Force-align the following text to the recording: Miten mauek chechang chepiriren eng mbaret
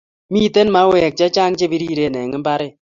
Miten 0.33 0.67
mauek 0.75 1.13
chechang 1.19 1.53
chepiriren 1.59 2.19
eng 2.21 2.33
mbaret 2.41 2.73